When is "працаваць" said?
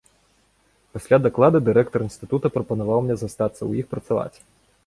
3.93-4.37